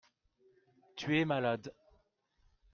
[0.95, 1.71] Tu es malade.